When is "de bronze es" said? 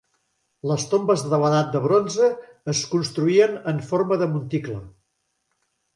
1.75-2.83